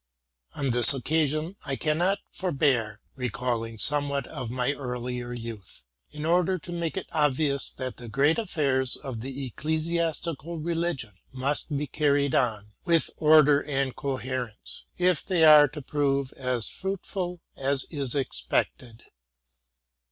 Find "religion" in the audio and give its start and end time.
10.57-11.13